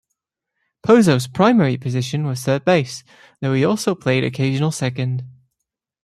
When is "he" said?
3.53-3.63